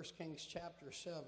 [0.00, 1.22] 1 Kings chapter 7.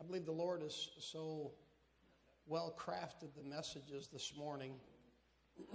[0.00, 1.52] I believe the Lord has so
[2.44, 4.72] well crafted the messages this morning.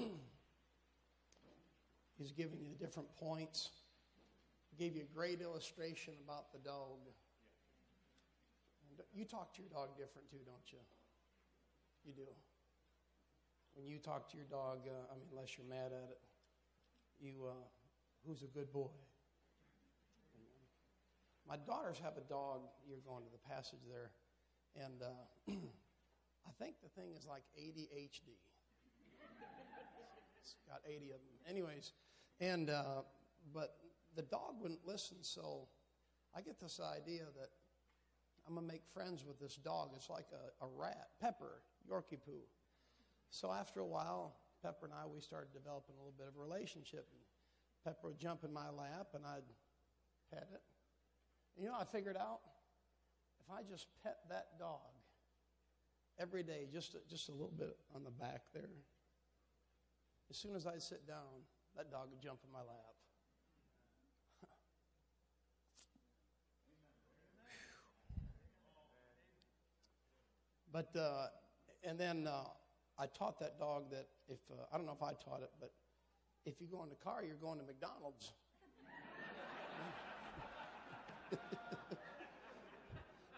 [2.18, 3.70] He's giving you different points.
[4.70, 6.98] He gave you a great illustration about the dog.
[9.14, 10.80] You talk to your dog different too, don't you?
[12.06, 12.28] You do.
[13.76, 16.20] When you talk to your dog, uh, I mean, unless you're mad at it,
[17.22, 17.79] you, uh,
[18.26, 18.90] who's a good boy?
[21.48, 22.62] My daughters have a dog.
[22.88, 24.12] You're going to the passage there.
[24.76, 25.52] And uh,
[26.48, 28.38] I think the thing is like ADHD.
[30.40, 31.38] it's got 80 of them.
[31.50, 31.94] Anyways,
[32.40, 33.02] and, uh,
[33.54, 33.78] but
[34.16, 35.68] the dog wouldn't listen, so
[36.36, 37.50] I get this idea that
[38.48, 39.90] I'm going to make friends with this dog.
[39.96, 42.42] It's like a, a rat, Pepper, Yorkie Poo.
[43.30, 46.42] So after a while, Pepper and I, we started developing a little bit of a
[46.42, 47.08] relationship.
[47.12, 47.22] And
[47.84, 49.44] Pepper would jump in my lap and I'd
[50.32, 50.62] pet it.
[51.58, 52.40] You know, I figured out
[53.40, 54.80] if I just pet that dog
[56.20, 58.70] every day, just a, just a little bit on the back there,
[60.30, 61.44] as soon as I'd sit down,
[61.76, 62.68] that dog would jump in my lap.
[70.72, 71.28] but, uh,
[71.84, 72.44] and then uh,
[72.98, 75.72] I taught that dog that if, uh, I don't know if I taught it, but
[76.46, 78.34] if you go in the car, you're going to McDonald's.
[81.32, 81.42] That's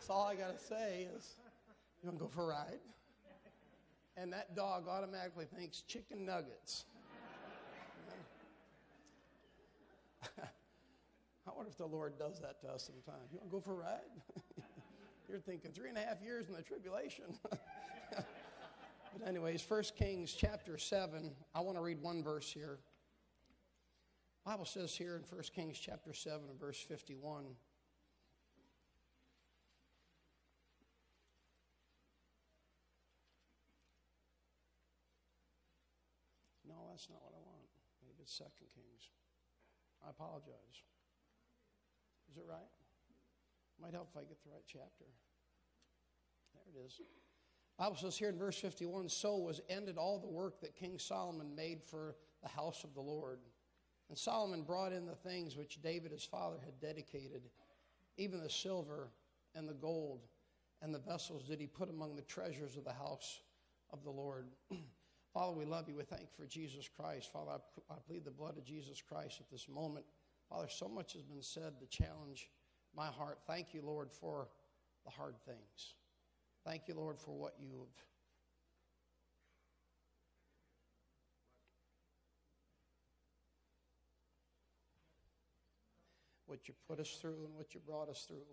[0.10, 1.36] all I got to say is,
[2.02, 2.80] you want to go for a ride?
[4.18, 6.86] And that dog automatically thinks chicken nuggets.
[10.38, 13.32] I wonder if the Lord does that to us sometimes.
[13.32, 14.02] You want to go for a ride?
[15.30, 17.26] You're thinking three and a half years in the tribulation.
[17.50, 17.60] but,
[19.26, 22.80] anyways, 1 Kings chapter 7, I want to read one verse here.
[24.44, 27.44] Bible says here in 1 Kings chapter 7 and verse 51.
[36.68, 37.70] No, that's not what I want.
[38.02, 38.44] Maybe it's 2
[38.74, 39.10] Kings.
[40.04, 40.82] I apologize.
[42.32, 42.72] Is it right?
[43.80, 45.06] Might help if I get the right chapter.
[46.56, 47.00] There it is.
[47.78, 51.56] Bible says here in verse 51 so was ended all the work that King Solomon
[51.56, 53.40] made for the house of the Lord.
[54.12, 57.44] And Solomon brought in the things which David his father had dedicated,
[58.18, 59.08] even the silver
[59.56, 60.20] and the gold
[60.82, 63.40] and the vessels did he put among the treasures of the house
[63.94, 64.48] of the Lord.
[65.34, 65.96] Father, we love you.
[65.96, 67.32] We thank you for Jesus Christ.
[67.32, 70.04] Father, I, I plead the blood of Jesus Christ at this moment.
[70.50, 72.50] Father, so much has been said to challenge
[72.94, 73.40] my heart.
[73.48, 74.50] Thank you, Lord, for
[75.06, 75.96] the hard things.
[76.66, 77.96] Thank you, Lord, for what you've
[86.52, 88.52] what you put us through and what you brought us through.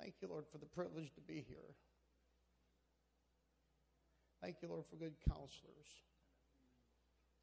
[0.00, 1.76] Thank you, Lord, for the privilege to be here.
[4.42, 6.02] Thank you, Lord, for good counselors,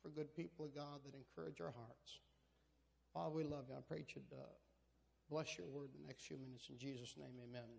[0.01, 2.19] for good people of God that encourage our hearts.
[3.13, 3.75] Father, we love you.
[3.77, 4.43] I pray you'd uh,
[5.29, 6.67] bless your word the next few minutes.
[6.69, 7.69] In Jesus' name, amen.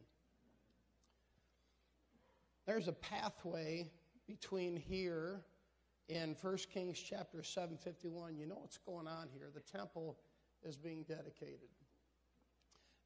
[2.66, 3.91] There's a pathway
[4.27, 5.43] between here
[6.09, 8.38] in 1 Kings chapter 751.
[8.38, 9.50] You know what's going on here.
[9.54, 10.16] The temple
[10.65, 11.69] is being dedicated.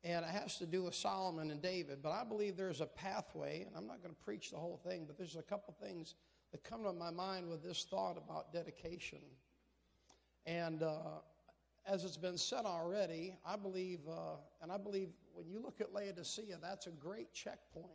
[0.04, 1.98] And it has to do with Solomon and David.
[2.02, 5.04] But I believe there's a pathway, and I'm not going to preach the whole thing,
[5.06, 6.14] but there's a couple things
[6.52, 9.18] that come to my mind with this thought about dedication.
[10.46, 11.18] And uh,
[11.86, 15.92] as it's been said already, I believe, uh, and I believe when you look at
[15.92, 17.86] Laodicea, that's a great checkpoint.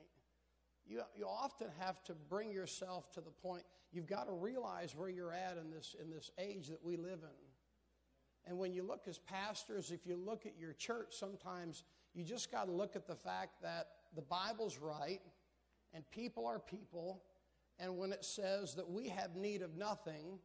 [0.85, 5.09] You, you often have to bring yourself to the point, you've got to realize where
[5.09, 7.52] you're at in this, in this age that we live in.
[8.45, 11.83] And when you look as pastors, if you look at your church, sometimes
[12.13, 15.21] you just got to look at the fact that the Bible's right
[15.93, 17.23] and people are people.
[17.79, 20.39] And when it says that we have need of nothing,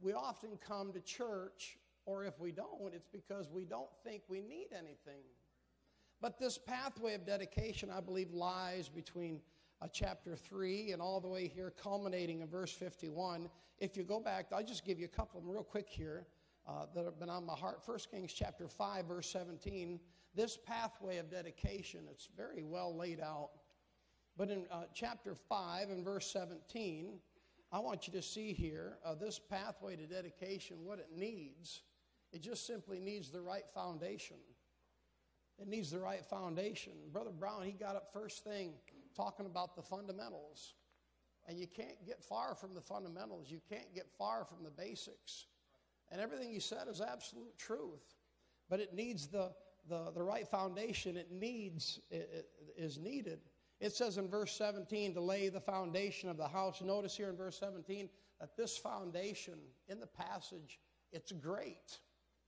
[0.00, 4.40] we often come to church, or if we don't, it's because we don't think we
[4.40, 5.22] need anything.
[6.20, 9.40] But this pathway of dedication, I believe, lies between
[9.80, 13.48] uh, chapter 3 and all the way here, culminating in verse 51.
[13.78, 16.26] If you go back, I'll just give you a couple of them real quick here
[16.66, 17.80] uh, that have been on my heart.
[17.84, 20.00] 1 Kings chapter 5, verse 17.
[20.34, 23.50] This pathway of dedication, it's very well laid out.
[24.36, 27.20] But in uh, chapter 5 and verse 17,
[27.70, 31.82] I want you to see here uh, this pathway to dedication, what it needs.
[32.32, 34.38] It just simply needs the right foundation.
[35.58, 36.92] It needs the right foundation.
[37.12, 38.72] Brother Brown, he got up first thing
[39.14, 40.74] talking about the fundamentals.
[41.46, 43.50] And you can't get far from the fundamentals.
[43.50, 45.46] You can't get far from the basics
[46.10, 48.14] And everything he said is absolute truth.
[48.68, 49.52] But it needs the,
[49.88, 51.16] the, the right foundation.
[51.16, 52.46] It needs, it,
[52.76, 53.40] it is needed.
[53.80, 56.80] It says in verse 17 to lay the foundation of the house.
[56.80, 58.08] Notice here in verse 17
[58.40, 59.58] that this foundation
[59.88, 60.78] in the passage,
[61.12, 61.98] it's great.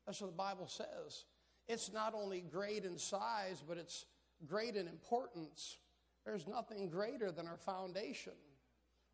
[0.07, 1.25] That's what the Bible says.
[1.69, 4.07] It's not only great in size, but it's
[4.47, 5.79] great in importance.
[6.25, 8.33] There's nothing greater than our foundation.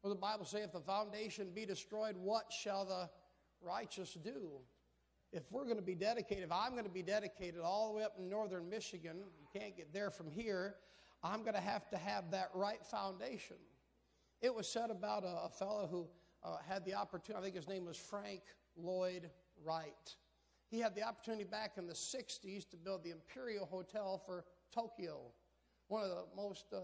[0.03, 3.09] Well, the Bible says, if the foundation be destroyed, what shall the
[3.64, 4.61] righteous do?
[5.32, 8.05] If we're going to be dedicated, if I'm going to be dedicated all the way
[8.05, 10.75] up in northern Michigan, you can't get there from here,
[11.23, 13.56] I'm going to have to have that right foundation.
[14.41, 16.06] It was said about a, a fellow who
[16.44, 18.43] uh, had the opportunity, I think his name was Frank
[18.76, 19.31] Lloyd
[19.65, 20.17] Wright.
[20.69, 24.44] He had the opportunity back in the 60s to build the Imperial Hotel for
[24.75, 25.20] Tokyo,
[25.88, 26.79] one of the most uh,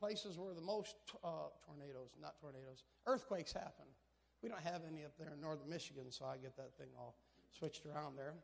[0.00, 1.28] places where the most uh,
[1.64, 3.84] tornadoes, not tornadoes, earthquakes happen.
[4.44, 7.16] We don't have any up there in northern Michigan, so I get that thing all
[7.50, 8.34] switched around there.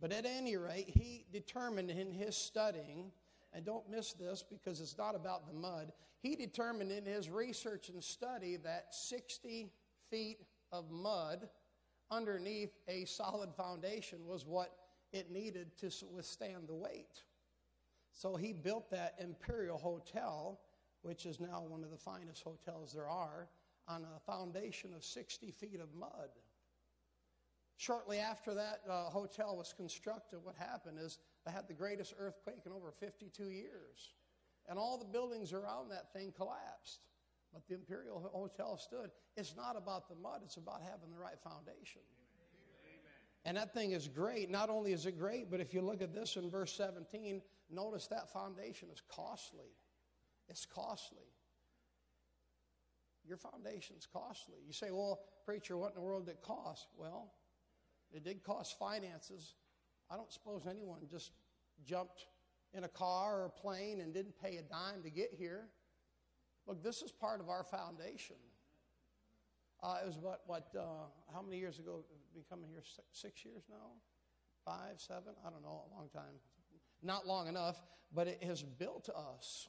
[0.00, 3.10] But at any rate, he determined in his studying,
[3.52, 5.90] and don't miss this because it's not about the mud,
[6.22, 9.72] he determined in his research and study that 60
[10.08, 10.38] feet
[10.70, 11.48] of mud
[12.12, 14.70] underneath a solid foundation was what
[15.12, 17.24] it needed to withstand the weight.
[18.12, 20.60] So he built that Imperial Hotel,
[21.02, 23.48] which is now one of the finest hotels there are,
[23.90, 26.30] on a foundation of 60 feet of mud.
[27.76, 32.62] Shortly after that uh, hotel was constructed, what happened is they had the greatest earthquake
[32.66, 34.14] in over 52 years.
[34.68, 37.00] And all the buildings around that thing collapsed.
[37.52, 39.10] But the Imperial Hotel stood.
[39.36, 42.02] It's not about the mud, it's about having the right foundation.
[43.44, 44.50] And that thing is great.
[44.50, 47.40] Not only is it great, but if you look at this in verse 17,
[47.70, 49.72] notice that foundation is costly.
[50.48, 51.24] It's costly.
[53.30, 54.58] Your foundation's costly.
[54.66, 56.88] You say, well, preacher, what in the world did it cost?
[56.96, 57.32] Well,
[58.12, 59.54] it did cost finances.
[60.10, 61.30] I don't suppose anyone just
[61.84, 62.26] jumped
[62.74, 65.68] in a car or a plane and didn't pay a dime to get here.
[66.66, 68.34] Look, this is part of our foundation.
[69.80, 72.04] Uh, it was about, what uh, how many years ago?
[72.34, 72.82] Been coming here
[73.12, 73.92] six, years now?
[74.64, 75.34] Five, seven?
[75.46, 76.34] I don't know, a long time.
[77.00, 77.80] Not long enough,
[78.12, 79.68] but it has built us.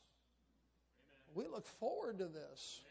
[1.29, 1.45] Amen.
[1.45, 2.81] We look forward to this.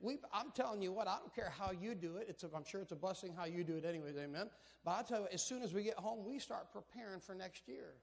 [0.00, 2.42] We, I'm telling you what, I don't care how you do it.
[2.42, 4.48] A, I'm sure it's a blessing how you do it, anyways, amen.
[4.84, 7.66] But I tell you, as soon as we get home, we start preparing for next
[7.66, 7.94] year.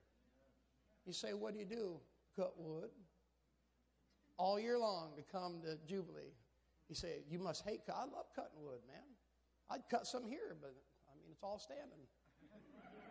[1.06, 1.96] You say, What do you do?
[2.36, 2.90] Cut wood.
[4.36, 6.34] All year long to come to Jubilee.
[6.90, 7.80] You say, You must hate.
[7.88, 9.02] I love cutting wood, man.
[9.70, 10.74] I'd cut some here, but
[11.08, 12.06] I mean, it's all standing.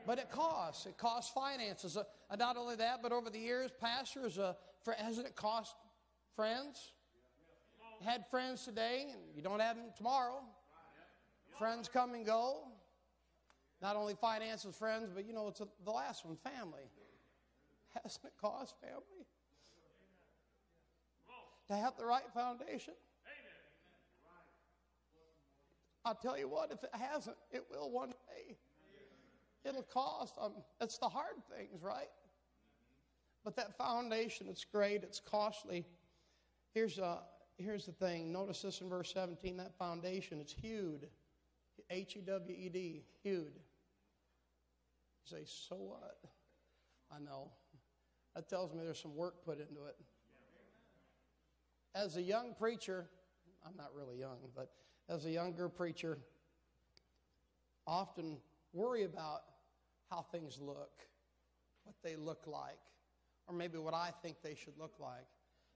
[0.06, 0.86] But it costs.
[0.86, 1.98] It costs finances.
[1.98, 2.04] Uh,
[2.38, 4.54] not only that, but over the years, pastors, uh,
[4.84, 5.76] for, hasn't it cost
[6.36, 6.94] friends?
[8.03, 10.42] Had friends today, and you don't have them tomorrow.
[11.57, 12.59] Friends come and go.
[13.81, 16.83] Not only finances, friends, but you know, it's a, the last one family.
[18.03, 19.25] Hasn't it cost family?
[21.68, 22.94] To have the right foundation?
[26.03, 28.56] I'll tell you what, if it hasn't, it will one day.
[29.68, 30.36] It'll cost.
[30.39, 32.09] Um, it's the hard things, right?
[33.44, 35.86] But that foundation, it's great, it's costly.
[36.74, 37.19] Here's a,
[37.57, 38.31] here's the thing.
[38.31, 41.07] Notice this in verse 17 that foundation, it's hewed.
[41.90, 43.54] H E W E D, hewed.
[45.24, 46.18] You say, so what?
[47.12, 47.52] I know.
[48.35, 49.95] That tells me there's some work put into it.
[51.94, 53.06] As a young preacher,
[53.66, 54.71] I'm not really young, but
[55.07, 56.18] as a younger preacher,
[57.88, 58.38] often
[58.74, 59.44] worry about
[60.09, 60.92] how things look,
[61.83, 62.80] what they look like,
[63.47, 65.28] or maybe what I think they should look like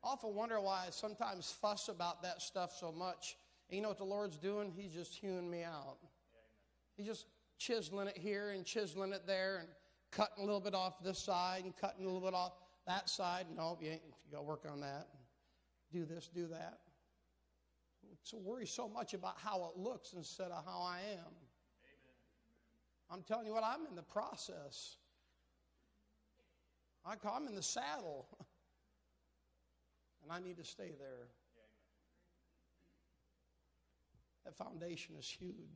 [0.04, 3.38] often wonder why I sometimes fuss about that stuff so much.
[3.70, 4.72] And you know what the Lord's doing?
[4.76, 5.98] He's just hewing me out.
[6.96, 7.26] He's just
[7.58, 9.68] chiseling it here and chiseling it there and
[10.12, 12.54] cutting a little bit off this side and cutting a little bit off
[12.88, 13.46] that side.
[13.56, 15.08] No, you, ain't, you got to work on that.
[15.92, 16.80] Do this, do that.
[18.24, 21.34] So worry so much about how it looks instead of how I am.
[21.34, 22.20] Amen.
[23.12, 24.98] I'm telling you what, I'm in the process.
[27.06, 28.28] I'm in the saddle.
[30.24, 31.28] and I need to stay there.
[34.46, 35.70] That foundation is hewed.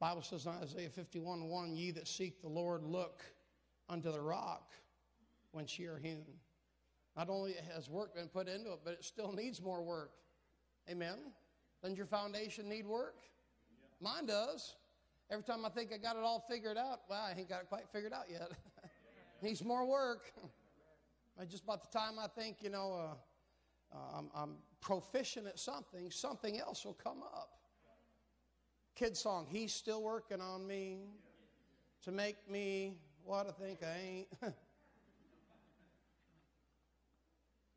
[0.00, 3.22] Bible says in Isaiah 51 1, Ye that seek the Lord, look
[3.88, 4.72] unto the rock
[5.52, 6.24] whence ye are hewn.
[7.16, 10.12] Not only has work been put into it, but it still needs more work.
[10.88, 11.16] Amen?
[11.82, 13.16] Doesn't your foundation need work?
[14.00, 14.76] Mine does.
[15.30, 17.68] Every time I think I got it all figured out, well, I ain't got it
[17.68, 18.52] quite figured out yet.
[19.42, 20.32] needs more work.
[21.44, 26.10] just about the time I think, you know, uh, uh, I'm, I'm proficient at something,
[26.10, 27.50] something else will come up.
[28.94, 30.98] kid song, He's Still Working on Me
[32.02, 34.28] to make me what I think I ain't.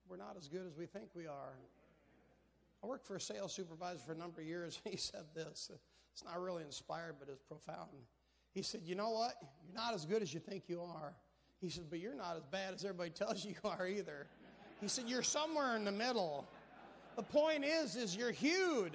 [0.09, 1.53] We're not as good as we think we are.
[2.83, 4.79] I worked for a sales supervisor for a number of years.
[4.83, 5.71] He said this.
[6.13, 7.89] It's not really inspired, but it's profound.
[8.53, 9.35] He said, You know what?
[9.65, 11.13] You're not as good as you think you are.
[11.61, 14.27] He said, But you're not as bad as everybody tells you you are either.
[14.81, 16.47] He said, You're somewhere in the middle.
[17.15, 18.93] The point is, is you're huge.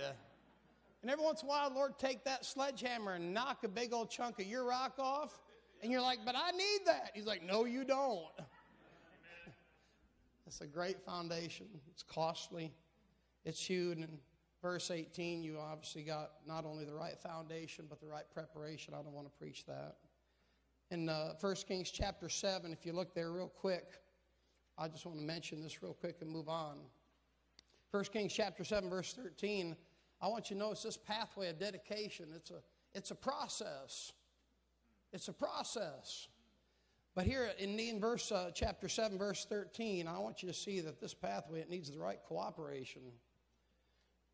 [1.03, 4.11] And every once in a while, Lord, take that sledgehammer and knock a big old
[4.11, 5.39] chunk of your rock off.
[5.83, 7.11] And you're like, but I need that.
[7.15, 8.25] He's like, no, you don't.
[10.45, 11.67] That's a great foundation.
[11.91, 12.73] It's costly.
[13.45, 13.99] It's huge.
[13.99, 14.19] And
[14.63, 18.95] verse 18, you obviously got not only the right foundation, but the right preparation.
[18.95, 19.97] I don't want to preach that.
[20.93, 23.95] In uh, 1 Kings chapter 7, if you look there real quick,
[24.79, 26.79] I just want to mention this real quick and move on.
[27.91, 29.75] 1 Kings chapter 7, verse 13,
[30.21, 32.27] I want you to notice this pathway of dedication.
[32.37, 32.63] It's a,
[32.95, 34.13] it's a process.
[35.13, 36.29] It's a process.
[37.17, 40.79] But here in, in verse uh, chapter 7, verse 13, I want you to see
[40.81, 43.03] that this pathway, it needs the right cooperation.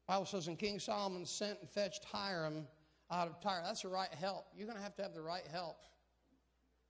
[0.06, 2.66] Bible says, and King Solomon sent and fetched Hiram
[3.11, 3.62] out of Tyre.
[3.64, 4.49] That's the right help.
[4.54, 5.78] You're going to have to have the right help.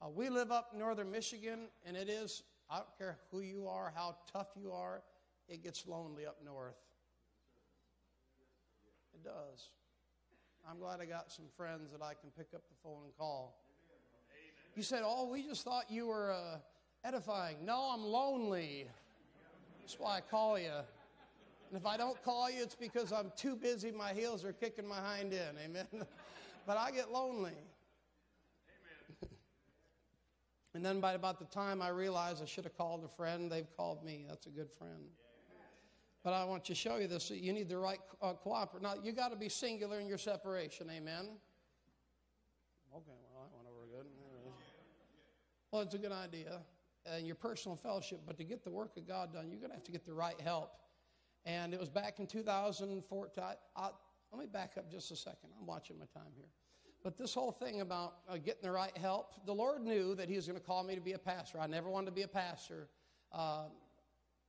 [0.03, 3.69] Uh, we live up in northern Michigan, and it is, I don't care who you
[3.69, 5.03] are, how tough you are,
[5.49, 6.75] it gets lonely up north.
[9.15, 9.69] It does.
[10.69, 13.57] I'm glad I got some friends that I can pick up the phone and call.
[14.75, 16.59] You said, Oh, we just thought you were uh,
[17.05, 17.65] edifying.
[17.65, 18.87] No, I'm lonely.
[19.81, 20.71] That's why I call you.
[21.71, 23.93] And if I don't call you, it's because I'm too busy.
[23.93, 25.59] My heels are kicking my hind end.
[25.63, 25.87] Amen.
[26.67, 27.53] but I get lonely.
[30.75, 33.71] And then by about the time I realize I should have called a friend, they've
[33.77, 34.25] called me.
[34.29, 35.05] That's a good friend.
[36.25, 37.31] But I want to show you this.
[37.31, 38.83] You need the right uh, cooperate.
[38.83, 40.89] Now, you got to be singular in your separation.
[40.89, 41.27] Amen.
[42.95, 44.07] Okay, well, that went over good.
[45.73, 46.61] Well, it's a good idea.
[47.05, 49.77] And your personal fellowship, but to get the work of God done, you're going to
[49.77, 50.71] have to get the right help.
[51.45, 53.43] And it was back in 2014.
[53.43, 53.91] I, I,
[54.31, 55.51] let me back up just a second.
[55.59, 56.47] I'm watching my time here.
[57.03, 60.37] But this whole thing about uh, getting the right help, the Lord knew that He
[60.37, 61.59] was going to call me to be a pastor.
[61.61, 62.89] I never wanted to be a pastor.
[63.33, 63.65] Uh,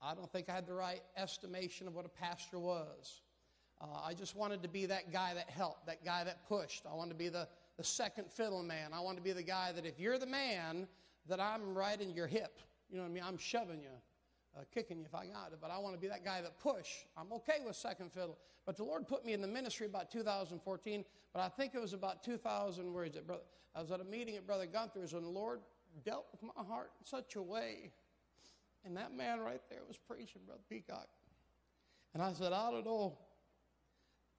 [0.02, 3.22] I don't think I had the right estimation of what a pastor was.
[3.82, 6.86] Uh, I just wanted to be that guy that helped, that guy that pushed.
[6.90, 8.92] I wanted to be the, the second fiddle man.
[8.94, 10.88] I wanted to be the guy that if you're the man,
[11.28, 12.60] that I'm right in your hip.
[12.90, 13.24] You know what I mean?
[13.26, 13.90] I'm shoving you,
[14.58, 15.60] uh, kicking you if I got it.
[15.62, 16.90] But I want to be that guy that push.
[17.18, 18.38] I'm okay with second fiddle.
[18.66, 21.06] But the Lord put me in the ministry about 2014.
[21.34, 22.94] But I think it was about 2000.
[22.94, 23.44] Where is it, brother?
[23.76, 25.62] I was at a meeting at Brother Gunther's, and the Lord
[26.06, 27.92] dealt with my heart in such a way
[28.86, 31.08] and that man right there was preaching, Brother Peacock.
[32.14, 33.18] And I said, I don't know.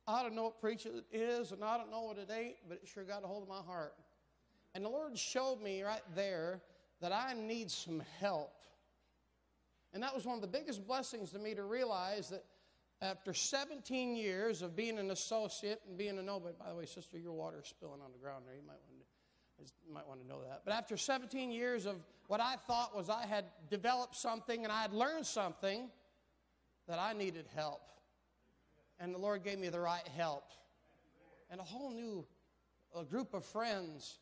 [0.06, 2.88] I don't know what preaching is, and I don't know what it ain't, but it
[2.88, 3.94] sure got a hold of my heart.
[4.74, 6.60] And the Lord showed me right there
[7.00, 8.52] that I need some help.
[9.94, 12.44] And that was one of the biggest blessings to me to realize that
[13.00, 17.16] after 17 years of being an associate and being a nobody, by the way, sister,
[17.16, 18.56] your water is spilling on the ground there.
[18.56, 19.04] You might want to
[19.86, 20.62] you might want to know that.
[20.64, 21.96] But after 17 years of
[22.26, 25.88] what I thought was I had developed something and I had learned something,
[26.88, 27.90] that I needed help.
[29.00, 30.44] And the Lord gave me the right help.
[31.50, 32.26] And a whole new
[32.96, 34.18] a group of friends.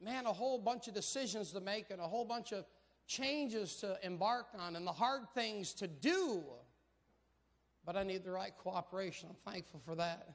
[0.00, 2.64] Man, a whole bunch of decisions to make and a whole bunch of
[3.08, 6.44] changes to embark on and the hard things to do.
[7.84, 9.30] But I need the right cooperation.
[9.30, 10.28] I'm thankful for that.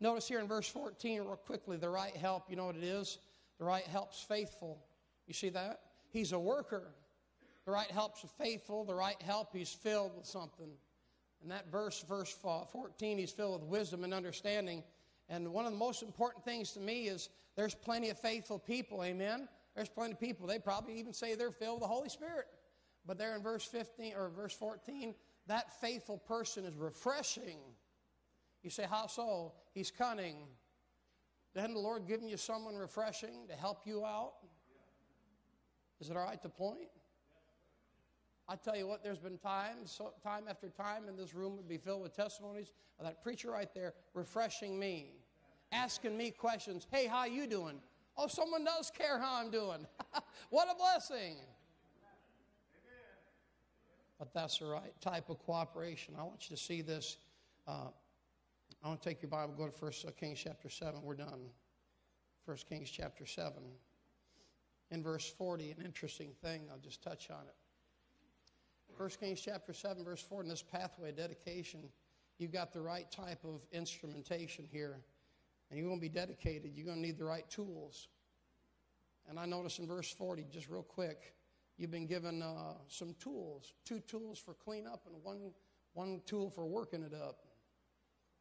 [0.00, 3.18] Notice here in verse 14, real quickly, the right help, you know what it is?
[3.58, 4.78] The right helps faithful.
[5.26, 5.80] You see that?
[6.10, 6.94] He's a worker.
[7.64, 8.84] The right helps faithful.
[8.84, 10.70] The right help, he's filled with something.
[11.42, 14.82] And that verse, verse 14, he's filled with wisdom and understanding.
[15.28, 19.02] And one of the most important things to me is there's plenty of faithful people,
[19.04, 19.48] amen?
[19.74, 20.46] There's plenty of people.
[20.46, 22.46] They probably even say they're filled with the Holy Spirit.
[23.06, 25.14] But there in verse 15 or verse 14,
[25.46, 27.58] that faithful person is refreshing.
[28.62, 29.52] You say, How so?
[29.72, 30.46] He's cunning.
[31.54, 34.34] Then the Lord giving you someone refreshing to help you out?
[36.00, 36.88] Is it all right to point?
[38.48, 41.68] I tell you what, there's been times, so, time after time, in this room would
[41.68, 45.12] be filled with testimonies of that preacher right there refreshing me,
[45.70, 46.86] asking me questions.
[46.90, 47.80] Hey, how you doing?
[48.22, 49.86] Oh, someone does care how I'm doing.
[50.50, 51.36] what a blessing!
[54.18, 56.12] But that's the right type of cooperation.
[56.18, 57.16] I want you to see this.
[57.66, 57.86] Uh,
[58.84, 61.00] I want to take your Bible, go to 1 Kings chapter 7.
[61.02, 61.40] We're done.
[62.44, 63.54] 1 Kings chapter 7.
[64.90, 68.98] In verse 40, an interesting thing, I'll just touch on it.
[68.98, 71.80] 1 Kings chapter 7, verse 4, in this pathway dedication,
[72.36, 75.00] you've got the right type of instrumentation here.
[75.70, 78.08] And you're going to be dedicated, you're going to need the right tools.
[79.28, 81.34] And I notice in verse 40, just real quick,
[81.76, 85.52] you've been given uh, some tools two tools for cleanup and one,
[85.94, 87.38] one tool for working it up.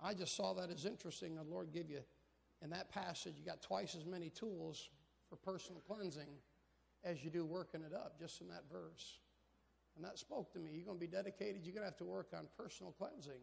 [0.01, 1.36] I just saw that as interesting.
[1.36, 2.00] The Lord give you,
[2.62, 4.89] in that passage, you got twice as many tools
[5.29, 6.29] for personal cleansing
[7.03, 9.19] as you do working it up, just in that verse.
[9.95, 10.71] And that spoke to me.
[10.74, 13.41] You're going to be dedicated, you're going to have to work on personal cleansing.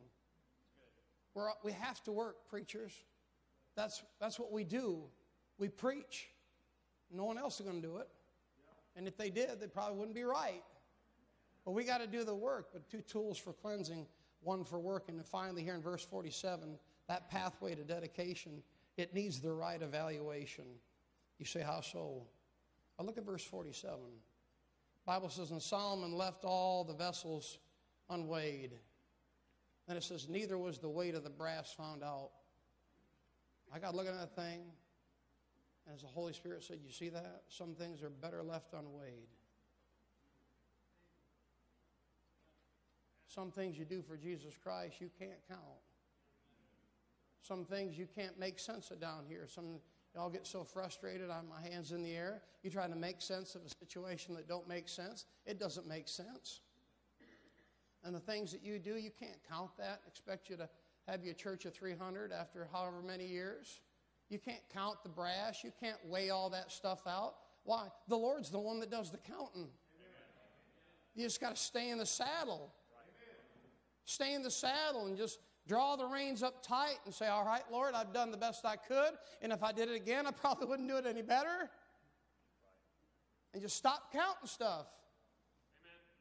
[1.34, 2.92] We're, we have to work, preachers.
[3.76, 5.02] That's, that's what we do.
[5.58, 6.28] We preach.
[7.10, 8.08] No one else is going to do it.
[8.96, 10.62] And if they did, they probably wouldn't be right.
[11.64, 12.68] But we got to do the work.
[12.72, 14.06] But two tools for cleansing,
[14.42, 15.08] one for work.
[15.08, 16.78] And finally, here in verse 47,
[17.08, 18.62] that pathway to dedication,
[18.96, 20.64] it needs the right evaluation.
[21.38, 22.22] You say, how so?
[22.98, 23.98] I look at verse 47.
[25.04, 27.58] Bible says, and Solomon left all the vessels
[28.08, 28.72] unweighed.
[29.86, 32.30] Then it says, neither was the weight of the brass found out.
[33.72, 34.60] I got looking at that thing,
[35.86, 37.42] and as the Holy Spirit said, You see that?
[37.48, 39.28] Some things are better left unweighed.
[43.26, 45.60] Some things you do for Jesus Christ, you can't count.
[47.42, 49.46] Some things you can't make sense of down here.
[49.46, 49.78] Some
[50.14, 51.30] y'all get so frustrated.
[51.30, 52.42] I'm my hands in the air.
[52.62, 55.26] You try to make sense of a situation that don't make sense.
[55.44, 56.62] It doesn't make sense.
[58.02, 60.00] And the things that you do, you can't count that.
[60.06, 60.68] Expect you to
[61.08, 63.80] have you a church of 300 after however many years.
[64.28, 65.62] You can't count the brass.
[65.62, 67.34] You can't weigh all that stuff out.
[67.64, 67.88] Why?
[68.08, 69.68] The Lord's the one that does the counting.
[71.14, 72.72] You just got to stay in the saddle.
[74.04, 77.62] Stay in the saddle and just draw the reins up tight and say, All right,
[77.72, 79.14] Lord, I've done the best I could.
[79.42, 81.70] And if I did it again, I probably wouldn't do it any better.
[83.52, 84.86] And just stop counting stuff.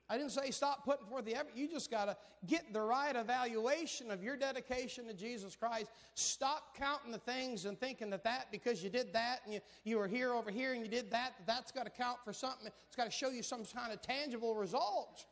[0.08, 1.54] I didn't say stop putting forth the effort.
[1.56, 5.90] You just got to get the right evaluation of your dedication to Jesus Christ.
[6.14, 9.98] Stop counting the things and thinking that that, because you did that and you, you
[9.98, 12.68] were here over here and you did that, that that's got to count for something.
[12.88, 15.26] It's got to show you some kind of tangible result.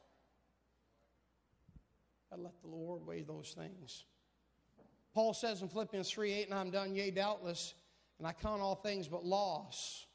[2.32, 4.06] I let the Lord weigh those things.
[5.14, 7.76] Paul says in Philippians 3 8, and I'm done, yea, doubtless,
[8.18, 10.08] and I count all things but loss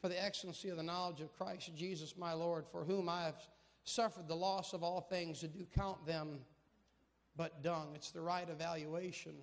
[0.00, 3.36] for the excellency of the knowledge of Christ Jesus my Lord, for whom I have
[3.84, 6.40] suffered the loss of all things and do count them
[7.36, 7.92] but dung.
[7.94, 9.34] It's the right evaluation.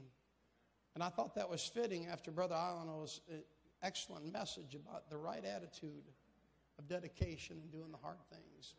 [0.95, 3.35] And I thought that was fitting after Brother Alano's uh,
[3.83, 6.03] excellent message about the right attitude
[6.77, 8.75] of dedication and doing the hard things.